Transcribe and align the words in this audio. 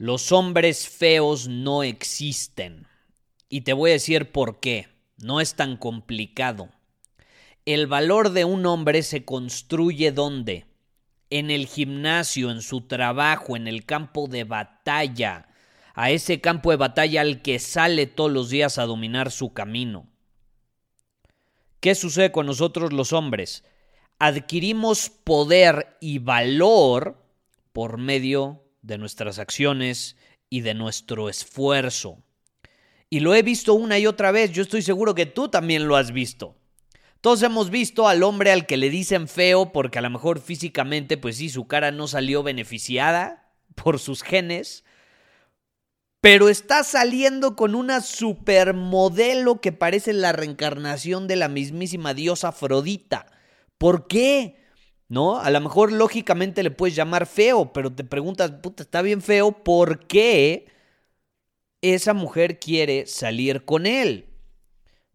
Los 0.00 0.32
hombres 0.32 0.88
feos 0.88 1.46
no 1.46 1.82
existen. 1.82 2.86
Y 3.50 3.60
te 3.60 3.74
voy 3.74 3.90
a 3.90 3.92
decir 3.92 4.32
por 4.32 4.58
qué. 4.58 4.88
No 5.18 5.42
es 5.42 5.56
tan 5.56 5.76
complicado. 5.76 6.70
El 7.66 7.86
valor 7.86 8.30
de 8.30 8.46
un 8.46 8.64
hombre 8.64 9.02
se 9.02 9.26
construye 9.26 10.10
¿dónde? 10.10 10.64
En 11.28 11.50
el 11.50 11.66
gimnasio, 11.66 12.50
en 12.50 12.62
su 12.62 12.80
trabajo, 12.80 13.56
en 13.56 13.68
el 13.68 13.84
campo 13.84 14.26
de 14.26 14.44
batalla. 14.44 15.48
A 15.92 16.10
ese 16.10 16.40
campo 16.40 16.70
de 16.70 16.78
batalla 16.78 17.20
al 17.20 17.42
que 17.42 17.58
sale 17.58 18.06
todos 18.06 18.32
los 18.32 18.48
días 18.48 18.78
a 18.78 18.86
dominar 18.86 19.30
su 19.30 19.52
camino. 19.52 20.08
¿Qué 21.80 21.94
sucede 21.94 22.32
con 22.32 22.46
nosotros 22.46 22.94
los 22.94 23.12
hombres? 23.12 23.64
Adquirimos 24.18 25.10
poder 25.10 25.98
y 26.00 26.20
valor 26.20 27.22
por 27.74 27.98
medio 27.98 28.62
de 28.82 28.98
nuestras 28.98 29.38
acciones 29.38 30.16
y 30.48 30.60
de 30.60 30.74
nuestro 30.74 31.28
esfuerzo. 31.28 32.22
Y 33.08 33.20
lo 33.20 33.34
he 33.34 33.42
visto 33.42 33.74
una 33.74 33.98
y 33.98 34.06
otra 34.06 34.30
vez, 34.30 34.52
yo 34.52 34.62
estoy 34.62 34.82
seguro 34.82 35.14
que 35.14 35.26
tú 35.26 35.48
también 35.48 35.88
lo 35.88 35.96
has 35.96 36.12
visto. 36.12 36.56
Todos 37.20 37.42
hemos 37.42 37.70
visto 37.70 38.08
al 38.08 38.22
hombre 38.22 38.50
al 38.50 38.66
que 38.66 38.76
le 38.76 38.88
dicen 38.88 39.28
feo 39.28 39.72
porque 39.72 39.98
a 39.98 40.02
lo 40.02 40.10
mejor 40.10 40.40
físicamente, 40.40 41.18
pues 41.18 41.36
sí, 41.36 41.50
su 41.50 41.66
cara 41.66 41.90
no 41.90 42.06
salió 42.06 42.42
beneficiada 42.42 43.52
por 43.74 43.98
sus 43.98 44.22
genes, 44.22 44.84
pero 46.20 46.48
está 46.48 46.84
saliendo 46.84 47.56
con 47.56 47.74
una 47.74 48.00
supermodelo 48.00 49.60
que 49.60 49.72
parece 49.72 50.12
la 50.12 50.32
reencarnación 50.32 51.28
de 51.28 51.36
la 51.36 51.48
mismísima 51.48 52.14
diosa 52.14 52.48
Afrodita. 52.48 53.26
¿Por 53.76 54.06
qué? 54.06 54.59
¿No? 55.10 55.40
A 55.40 55.50
lo 55.50 55.60
mejor 55.60 55.92
lógicamente 55.92 56.62
le 56.62 56.70
puedes 56.70 56.94
llamar 56.94 57.26
feo, 57.26 57.72
pero 57.72 57.92
te 57.92 58.04
preguntas, 58.04 58.52
puta, 58.52 58.84
está 58.84 59.02
bien 59.02 59.20
feo, 59.20 59.50
¿por 59.50 60.06
qué 60.06 60.68
esa 61.82 62.14
mujer 62.14 62.60
quiere 62.60 63.06
salir 63.06 63.64
con 63.64 63.86
él? 63.86 64.28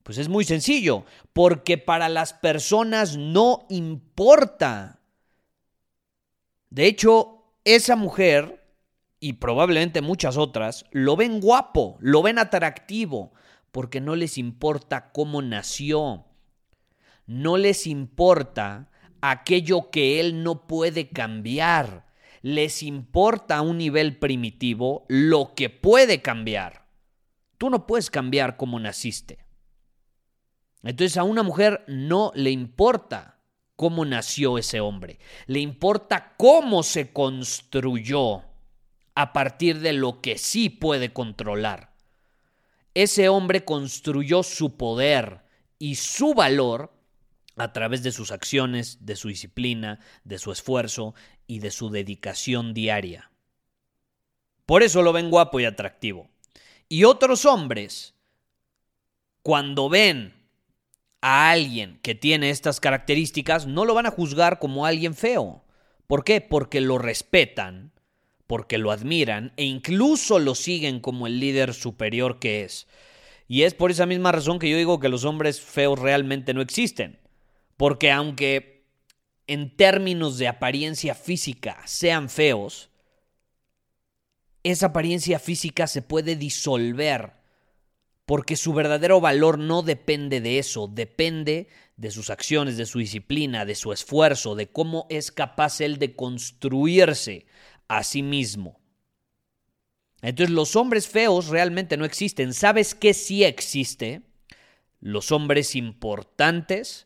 Pues 0.03 0.17
es 0.17 0.27
muy 0.27 0.43
sencillo, 0.43 1.05
porque 1.31 1.77
para 1.77 2.09
las 2.09 2.33
personas 2.33 3.15
no 3.15 3.65
importa. 3.69 4.99
De 6.69 6.87
hecho, 6.87 7.45
esa 7.63 7.95
mujer, 7.95 8.67
y 9.21 9.33
probablemente 9.33 10.01
muchas 10.01 10.35
otras, 10.35 10.85
lo 10.91 11.15
ven 11.15 11.39
guapo, 11.39 11.95
lo 12.01 12.21
ven 12.21 12.37
atractivo, 12.37 13.31
porque 13.71 14.01
no 14.01 14.17
les 14.17 14.37
importa 14.37 15.13
cómo 15.13 15.41
nació. 15.41 16.25
No 17.27 17.55
les 17.55 17.87
importa 17.87 18.89
aquello 19.31 19.89
que 19.91 20.19
él 20.19 20.43
no 20.43 20.67
puede 20.67 21.09
cambiar. 21.09 22.05
Les 22.41 22.83
importa 22.83 23.57
a 23.57 23.61
un 23.61 23.77
nivel 23.77 24.17
primitivo 24.17 25.05
lo 25.07 25.53
que 25.55 25.69
puede 25.69 26.21
cambiar. 26.21 26.87
Tú 27.57 27.69
no 27.69 27.87
puedes 27.87 28.09
cambiar 28.09 28.57
como 28.57 28.79
naciste. 28.79 29.45
Entonces 30.83 31.17
a 31.17 31.23
una 31.23 31.41
mujer 31.41 31.83
no 31.87 32.31
le 32.35 32.51
importa 32.51 33.39
cómo 33.75 34.05
nació 34.05 34.57
ese 34.57 34.79
hombre. 34.79 35.19
Le 35.47 35.59
importa 35.59 36.33
cómo 36.37 36.83
se 36.83 37.11
construyó 37.11 38.43
a 39.15 39.33
partir 39.33 39.79
de 39.79 39.93
lo 39.93 40.21
que 40.21 40.37
sí 40.37 40.69
puede 40.69 41.11
controlar. 41.13 41.95
Ese 42.93 43.29
hombre 43.29 43.65
construyó 43.65 44.43
su 44.43 44.77
poder 44.77 45.41
y 45.79 45.95
su 45.95 46.33
valor 46.33 46.94
a 47.57 47.73
través 47.73 48.03
de 48.03 48.11
sus 48.11 48.31
acciones, 48.31 49.05
de 49.05 49.15
su 49.15 49.29
disciplina, 49.29 49.99
de 50.23 50.37
su 50.37 50.51
esfuerzo 50.51 51.15
y 51.47 51.59
de 51.59 51.71
su 51.71 51.89
dedicación 51.89 52.73
diaria. 52.73 53.31
Por 54.65 54.83
eso 54.83 55.01
lo 55.01 55.13
ven 55.13 55.29
guapo 55.29 55.59
y 55.59 55.65
atractivo. 55.65 56.29
Y 56.89 57.03
otros 57.03 57.45
hombres, 57.45 58.13
cuando 59.41 59.89
ven 59.89 60.33
a 61.21 61.51
alguien 61.51 61.99
que 62.01 62.15
tiene 62.15 62.49
estas 62.49 62.79
características, 62.79 63.67
no 63.67 63.85
lo 63.85 63.93
van 63.93 64.05
a 64.05 64.11
juzgar 64.11 64.59
como 64.59 64.85
alguien 64.85 65.15
feo. 65.15 65.63
¿Por 66.07 66.23
qué? 66.23 66.41
Porque 66.41 66.81
lo 66.81 66.97
respetan, 66.97 67.91
porque 68.47 68.77
lo 68.77 68.91
admiran 68.91 69.53
e 69.57 69.63
incluso 69.63 70.39
lo 70.39 70.55
siguen 70.55 70.99
como 70.99 71.27
el 71.27 71.39
líder 71.39 71.73
superior 71.73 72.39
que 72.39 72.63
es. 72.63 72.87
Y 73.47 73.63
es 73.63 73.73
por 73.73 73.91
esa 73.91 74.05
misma 74.05 74.31
razón 74.31 74.59
que 74.59 74.69
yo 74.69 74.77
digo 74.77 74.99
que 74.99 75.09
los 75.09 75.23
hombres 75.25 75.61
feos 75.61 75.99
realmente 75.99 76.53
no 76.53 76.61
existen. 76.61 77.19
Porque 77.77 78.11
aunque 78.11 78.85
en 79.47 79.75
términos 79.75 80.37
de 80.37 80.47
apariencia 80.47 81.13
física 81.15 81.81
sean 81.85 82.29
feos, 82.29 82.89
esa 84.63 84.87
apariencia 84.87 85.39
física 85.39 85.87
se 85.87 86.01
puede 86.01 86.35
disolver 86.35 87.33
porque 88.25 88.55
su 88.55 88.73
verdadero 88.73 89.21
valor 89.21 89.59
no 89.59 89.83
depende 89.83 90.41
de 90.41 90.57
eso, 90.57 90.87
depende 90.87 91.67
de 91.95 92.11
sus 92.11 92.29
acciones, 92.29 92.75
de 92.75 92.87
su 92.87 92.99
disciplina, 92.99 93.65
de 93.65 93.75
su 93.75 93.93
esfuerzo, 93.93 94.55
de 94.55 94.67
cómo 94.67 95.05
es 95.09 95.31
capaz 95.31 95.79
él 95.79 95.99
de 95.99 96.15
construirse 96.15 97.45
a 97.87 98.03
sí 98.03 98.23
mismo. 98.23 98.79
Entonces 100.21 100.53
los 100.53 100.75
hombres 100.75 101.07
feos 101.07 101.47
realmente 101.47 101.97
no 101.97 102.05
existen. 102.05 102.53
¿Sabes 102.53 102.95
qué 102.95 103.13
sí 103.13 103.43
existe? 103.43 104.23
Los 104.99 105.31
hombres 105.31 105.75
importantes 105.75 107.05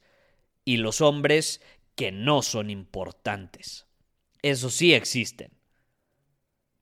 y 0.70 0.78
los 0.78 1.02
hombres 1.02 1.62
que 1.96 2.12
no 2.12 2.44
son 2.44 2.70
importantes. 2.70 3.88
Eso 4.44 4.70
sí 4.70 4.94
existen. 4.94 5.50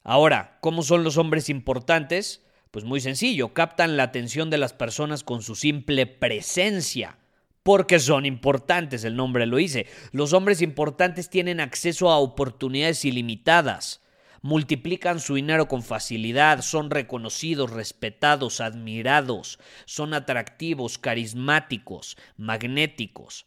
Ahora, 0.04 0.58
¿cómo 0.60 0.84
son 0.84 1.06
los 1.06 1.16
hombres 1.16 1.48
importantes? 1.48 2.46
Pues 2.70 2.84
muy 2.84 3.00
sencillo, 3.00 3.54
captan 3.54 3.96
la 3.96 4.04
atención 4.04 4.50
de 4.50 4.58
las 4.58 4.74
personas 4.74 5.24
con 5.24 5.42
su 5.42 5.56
simple 5.56 6.06
presencia, 6.06 7.18
porque 7.64 7.98
son 8.00 8.26
importantes, 8.26 9.06
el 9.06 9.16
nombre 9.16 9.46
lo 9.46 9.56
dice. 9.56 9.88
Los 10.12 10.34
hombres 10.34 10.62
importantes 10.62 11.30
tienen 11.30 11.62
acceso 11.62 12.10
a 12.10 12.18
oportunidades 12.18 13.06
ilimitadas, 13.06 14.02
multiplican 14.42 15.22
su 15.22 15.36
dinero 15.36 15.70
con 15.70 15.82
facilidad, 15.82 16.62
son 16.62 16.90
reconocidos, 16.90 17.72
respetados, 17.72 18.60
admirados, 18.60 19.60
son 19.86 20.14
atractivos, 20.14 20.98
carismáticos, 20.98 22.18
magnéticos. 22.36 23.46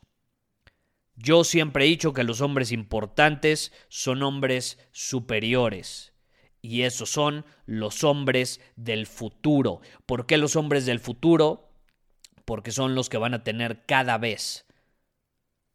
Yo 1.23 1.45
siempre 1.45 1.85
he 1.85 1.89
dicho 1.89 2.15
que 2.15 2.25
los 2.25 2.41
hombres 2.41 2.73
importantes 2.73 3.73
son 3.89 4.23
hombres 4.23 4.79
superiores. 4.91 6.15
Y 6.63 6.83
esos 6.83 7.11
son 7.11 7.45
los 7.67 8.05
hombres 8.05 8.61
del 8.77 9.07
futuro. 9.07 9.83
¿Por 10.07 10.25
qué 10.25 10.39
los 10.39 10.57
hombres 10.57 10.87
del 10.87 10.99
futuro? 10.99 11.75
Porque 12.47 12.71
son 12.71 12.95
los 12.95 13.11
que 13.11 13.19
van 13.19 13.35
a 13.35 13.45
tener 13.45 13.85
cada 13.85 14.17
vez 14.17 14.67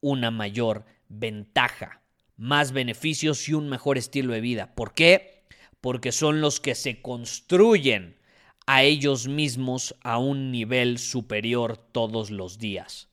una 0.02 0.32
mayor 0.32 0.86
ventaja, 1.10 2.02
más 2.38 2.72
beneficios 2.72 3.48
y 3.48 3.54
un 3.54 3.70
mejor 3.70 4.00
estilo 4.00 4.34
de 4.34 4.42
vida. 4.42 4.74
¿Por 4.74 4.96
qué? 4.96 5.46
Porque 5.80 6.12
son 6.12 6.42
los 6.42 6.60
que 6.60 6.74
se 6.74 7.04
construyen 7.04 8.18
a 8.66 8.82
ellos 8.82 9.28
mismos 9.28 9.96
a 10.02 10.18
un 10.18 10.52
nivel 10.52 10.98
superior 10.98 11.78
todos 11.78 12.32
los 12.32 12.58
días. 12.58 13.10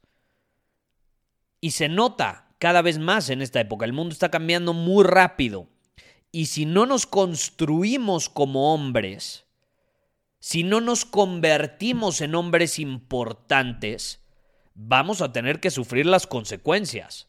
Y 1.62 1.70
se 1.70 1.88
nota 1.88 2.54
cada 2.58 2.82
vez 2.82 2.98
más 2.98 3.30
en 3.30 3.40
esta 3.40 3.60
época. 3.60 3.86
El 3.86 3.92
mundo 3.94 4.12
está 4.12 4.30
cambiando 4.30 4.74
muy 4.74 5.04
rápido. 5.04 5.68
Y 6.32 6.46
si 6.46 6.66
no 6.66 6.86
nos 6.86 7.06
construimos 7.06 8.28
como 8.28 8.74
hombres, 8.74 9.46
si 10.40 10.64
no 10.64 10.80
nos 10.80 11.04
convertimos 11.04 12.20
en 12.20 12.34
hombres 12.34 12.80
importantes, 12.80 14.24
vamos 14.74 15.22
a 15.22 15.32
tener 15.32 15.60
que 15.60 15.70
sufrir 15.70 16.04
las 16.04 16.26
consecuencias. 16.26 17.28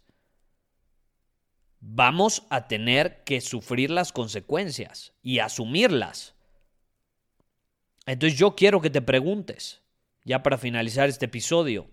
Vamos 1.80 2.48
a 2.50 2.68
tener 2.68 3.24
que 3.26 3.40
sufrir 3.40 3.92
las 3.92 4.12
consecuencias 4.12 5.14
y 5.22 5.40
asumirlas. 5.40 6.34
Entonces 8.08 8.40
yo 8.40 8.56
quiero 8.56 8.82
que 8.82 8.90
te 8.90 9.02
preguntes, 9.02 9.84
ya 10.26 10.42
para 10.42 10.58
finalizar 10.58 11.08
este 11.08 11.26
episodio, 11.26 11.93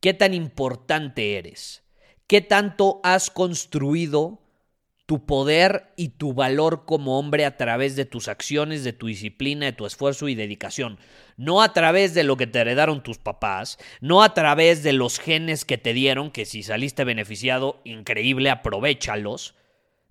¿qué 0.00 0.14
tan 0.14 0.34
importante 0.34 1.38
eres? 1.38 1.82
¿Qué 2.26 2.40
tanto 2.40 3.00
has 3.04 3.30
construido 3.30 4.40
tu 5.06 5.24
poder 5.24 5.92
y 5.96 6.08
tu 6.10 6.34
valor 6.34 6.84
como 6.84 7.18
hombre 7.18 7.44
a 7.44 7.56
través 7.56 7.94
de 7.94 8.04
tus 8.04 8.26
acciones, 8.26 8.82
de 8.82 8.92
tu 8.92 9.06
disciplina, 9.06 9.66
de 9.66 9.72
tu 9.72 9.86
esfuerzo 9.86 10.28
y 10.28 10.34
dedicación. 10.34 10.98
No 11.36 11.62
a 11.62 11.72
través 11.72 12.12
de 12.12 12.24
lo 12.24 12.36
que 12.36 12.48
te 12.48 12.58
heredaron 12.58 13.04
tus 13.04 13.18
papás, 13.18 13.78
no 14.00 14.24
a 14.24 14.34
través 14.34 14.82
de 14.82 14.92
los 14.92 15.20
genes 15.20 15.64
que 15.64 15.78
te 15.78 15.92
dieron, 15.92 16.32
que 16.32 16.44
si 16.44 16.64
saliste 16.64 17.04
beneficiado, 17.04 17.80
increíble, 17.84 18.50
aprovechalos. 18.50 19.54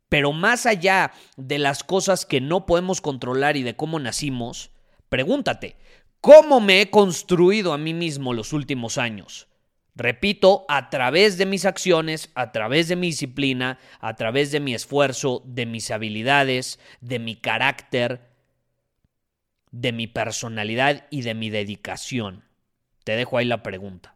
Pero 0.08 0.32
más 0.32 0.66
allá 0.66 1.12
de 1.36 1.60
las 1.60 1.84
cosas 1.84 2.26
que 2.26 2.40
no 2.40 2.66
podemos 2.66 3.02
controlar 3.02 3.58
y 3.58 3.64
de 3.64 3.76
cómo 3.76 4.00
nacimos, 4.00 4.72
pregúntate, 5.10 5.76
¿cómo 6.22 6.62
me 6.62 6.80
he 6.80 6.90
construido 6.90 7.74
a 7.74 7.78
mí 7.78 7.94
mismo 7.94 8.34
los 8.34 8.54
últimos 8.54 8.98
años? 8.98 9.50
Repito, 9.96 10.66
a 10.68 10.90
través 10.90 11.38
de 11.38 11.46
mis 11.46 11.66
acciones, 11.66 12.30
a 12.36 12.52
través 12.52 12.90
de 12.90 12.98
mi 12.98 13.08
disciplina, 13.08 13.80
a 14.02 14.16
través 14.16 14.52
de 14.52 14.60
mi 14.60 14.74
esfuerzo, 14.74 15.42
de 15.46 15.66
mis 15.66 15.90
habilidades, 15.90 16.80
de 17.00 17.18
mi 17.20 17.36
carácter, 17.36 18.22
de 19.72 19.94
mi 19.94 20.08
personalidad 20.08 21.06
y 21.10 21.22
de 21.22 21.34
mi 21.34 21.50
dedicación. 21.50 22.44
Te 23.06 23.16
dejo 23.16 23.38
ahí 23.38 23.46
la 23.46 23.64
pregunta. 23.64 24.16